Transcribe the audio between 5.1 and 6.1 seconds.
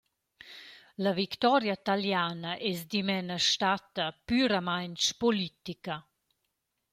politica.